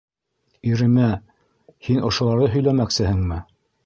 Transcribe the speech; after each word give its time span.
Иремә... 0.69 1.09
һин 1.87 2.01
ошоларҙы 2.07 2.47
һөйләмәксеһеңме? 2.57 3.39